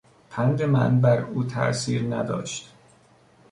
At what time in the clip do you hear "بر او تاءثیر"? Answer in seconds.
1.01-2.15